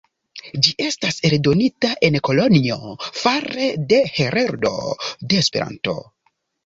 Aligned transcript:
Ĝi 0.67 0.71
estas 0.85 1.19
eldonita 1.29 1.91
en 2.09 2.17
Kolonjo 2.29 2.79
fare 3.25 3.67
de 3.93 4.01
Heroldo 4.17 4.75
de 5.27 5.43
Esperanto. 5.45 5.99